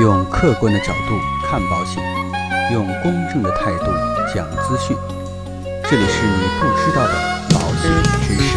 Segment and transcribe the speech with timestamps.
[0.00, 2.00] 用客观的角度看保险，
[2.72, 3.86] 用公正的态度
[4.32, 4.96] 讲资讯。
[5.90, 7.14] 这里是你不知道的
[7.50, 7.90] 保险
[8.22, 8.56] 知识。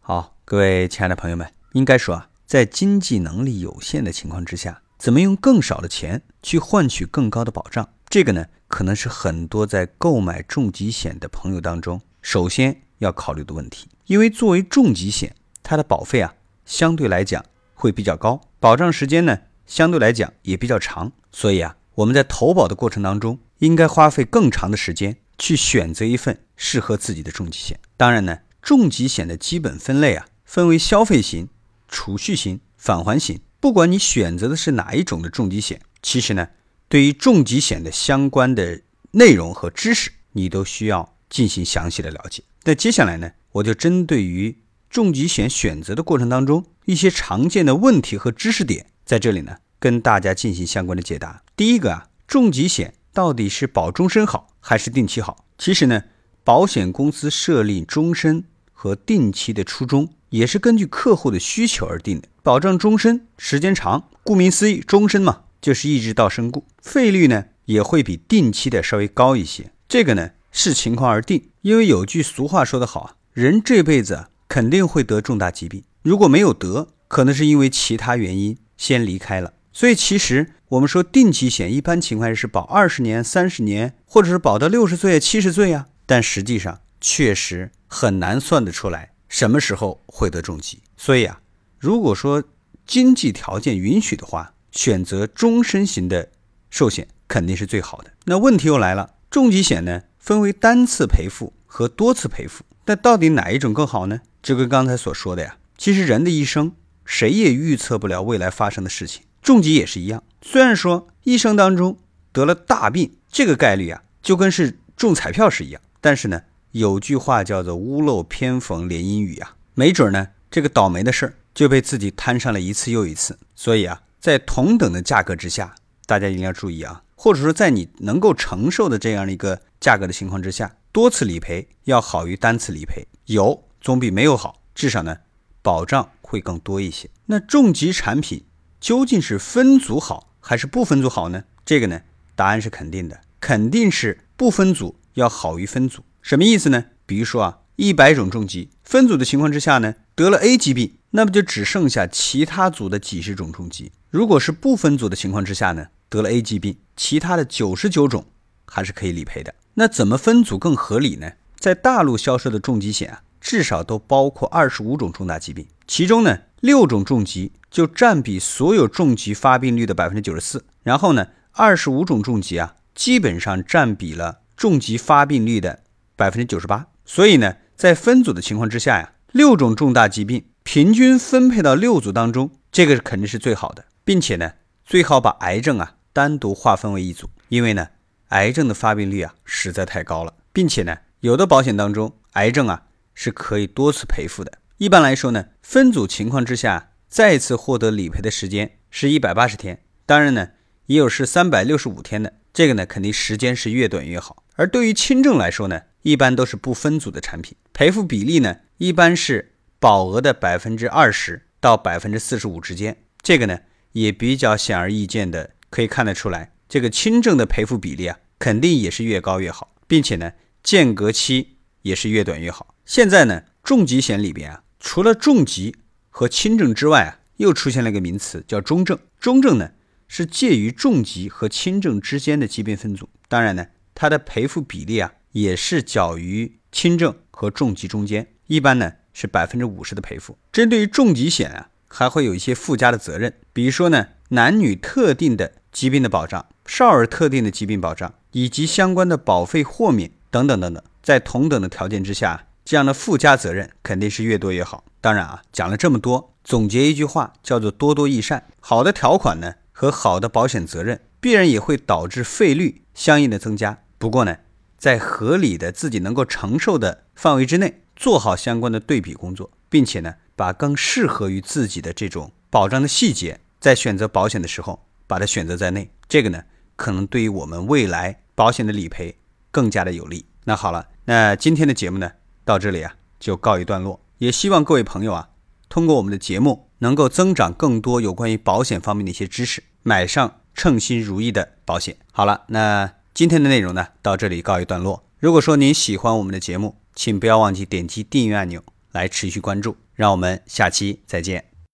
[0.00, 7.88] 好，各位亲爱的朋友们，应该说啊，在经济能力有限的情况之下，怎么用更少的钱去换取更高的保障？
[8.10, 13.88] 这个呢，可能是很多在购买重疾险的朋友当中，首先要考虑的问题。
[14.12, 16.34] 因为作为重疾险，它的保费啊，
[16.66, 21.12] 相对来讲会比较高，保障时间呢，相对来讲也比较长。
[21.32, 27.80] 所以啊，我们在投保的过程当中，应该花费更长的时间去选择一份适合自己的重疾险。
[27.96, 31.48] 当然呢，重疾险的基本分类啊，分为消费型、
[31.88, 33.40] 储蓄型、返还型。
[33.60, 36.48] 不管你选择的是哪一种的重疾险，其实呢，
[36.90, 42.42] 对于重疾险的相关的内容和知识，你都需要进行详细的了解。
[42.64, 44.58] 那接下来呢，我就针对于
[44.88, 51.42] 重疾险选择的过程当中一些常见的问题和知识点，在这里呢，跟大家进行相关的解答。
[51.56, 55.44] 第一个啊，重疾险到底是保终身好还是定期好？
[55.58, 56.04] 其实呢，
[56.44, 62.28] 保险公司设立终身和定期的初衷，也是根据客户的需求而定的。
[62.42, 69.72] 保障终身时间长，顾名思义，终身嘛，就是一直到身故，费率呢也会比定期的稍微高一些。
[69.88, 79.54] 这个呢视情况而定，因为有句俗话说得好啊，人这辈子肯定会得重大疾病，如果没有得，可能是因为其他原因先离开了。
[79.72, 90.78] 所以其实我们说定期险，一般情况下是保二十年、三十年，或者是保到六十岁、七十岁啊，但实际上确实很难算得出来什么时候会得重疾。
[90.96, 91.40] 所以啊。
[91.78, 92.44] 如果说
[92.86, 96.30] 经济条件允许的话，选择终身型的
[96.70, 98.12] 寿险肯定是最好的。
[98.26, 104.20] 那问题又来了，重疾险呢分为单次赔付和多次赔付，那到底哪一种更好呢？
[104.40, 110.22] 就跟刚才所说的呀，其实人的一生谁也预测不了未来发生的事情，重疾也是一样。
[110.40, 111.98] 虽然说一生当中
[112.30, 121.34] 得了大病，这个概率啊就跟是中彩票是一样，但是呢，有句话叫做屋漏偏逢连阴雨啊，没准呢这个倒霉的事儿。
[121.54, 125.74] 就被自己摊上了一次又一次，所以啊，在同等的价格之下，
[126.06, 135.18] 大家一定要注意啊，或者说在你能够承受的这样的一个价格的情况之下，多次理赔要好于单次理赔，有总比没有好，至少呢，
[135.60, 137.10] 保障会更多一些。
[137.26, 138.44] 那重疾产品
[138.80, 141.42] 究竟是分组好还是不分组好呢？
[141.64, 142.02] 这个呢，
[142.36, 146.04] 答案是肯定的，肯定是不分组要好于分组。
[146.20, 146.84] 什么意思呢？
[147.04, 150.94] 比如说啊，一百种重疾分组的情况之下呢，得了 A 疾病。
[151.14, 153.92] 那么就只剩下其他组的几十种重疾。
[154.08, 158.24] 如果是不分组的情况之下呢，得了 A 疾病，其他的九十九种
[158.72, 159.54] 还是可以理赔的。
[159.74, 161.32] 那怎么分组更合理呢？
[161.58, 175.82] 在大陆销售的重疾险啊，至少都包括二十五种重大疾病，其中呢六种重疾就占比所有重疾发病率的百分之九十四，然后呢二十五种重疾啊，基本上占比了重疾发病率的
[176.16, 176.86] 百分之九十八。
[177.04, 180.46] 所以呢，在分组的情况之下呀，六种重大疾病。
[180.64, 184.52] 平均分配到六组当中，这个肯定是最好的，并且呢，
[184.84, 187.88] 最好把癌症啊单独划分为一组，因为呢，
[188.32, 192.82] 癌症的发病率啊实在太高了，并且呢，有的保险当中癌症啊
[193.14, 194.58] 是可以多次赔付的。
[194.76, 200.50] 一般来说呢，分组情况之下，再次获得理赔的时间是一百八十天，当然呢，
[200.86, 204.42] 也有是三百六十五天的，这个呢，肯定时间是越短越好。
[204.56, 209.50] 而对于轻症来说呢，一般都是不分组的产品，赔付比例呢，一般是。
[209.82, 213.58] 保额的百分之二十到百分之四十五之间，这个呢
[213.90, 220.32] 也比较显而易见的可以看得出来，这个轻症的赔付比例啊，肯定也是越高越好，并且呢
[220.64, 222.74] 间隔期也是越短越好。
[222.84, 225.76] 现在呢重疾险里边啊，除了重疾
[226.10, 228.98] 和轻症之外啊，又出现了一个名词叫中症。
[229.20, 229.70] 中症呢
[230.08, 238.94] 是介于重疾和轻症之间的疾病分组，当然呢它的赔付比例啊也是较于轻症和重疾中间，一般呢。
[239.14, 240.38] 是百分之五十的赔付。
[240.50, 250.82] 针对于重疾险啊，还会有一些附加的责任，比如说呢，男女特定的疾病的保障、少儿特定的疾病保障，以及相关的保费豁免等等等等。
[251.02, 254.84] 在同等的条件之下，这样的附加责任肯定是越多越好。
[255.02, 258.46] 当然啊，讲了这么多，总结一句话叫做多多益善。
[258.60, 263.80] 好的条款呢和好的保险责任，必然也会导致费率相应的增加。
[263.98, 264.38] 不过呢，
[264.78, 267.80] 在合理的自己能够承受的范围之内。
[267.94, 276.42] 做好相关的对比工作，并且呢，把更适合于自己的这种保障的细节，在选择保险的时候把它选择在内，这个呢，
[276.74, 279.16] 可能对于我们未来保险的理赔
[279.52, 280.26] 更加的有利。
[280.44, 282.10] 那好了，那今天的节目呢，
[282.44, 284.00] 到这里啊就告一段落。
[284.18, 285.28] 也希望各位朋友啊，
[285.68, 291.96] 通过我们的节目，能够增长更多有关于保险方面的一些知识，买上称心如意的保险。
[292.10, 295.04] 好了，那今天的内容呢，到这里告一段落。
[295.20, 298.60] 如果说您喜欢我们的节目，请不要忘记点击订阅按钮
[298.90, 299.76] 来持续关注。
[299.94, 301.51] 让我们下期再见。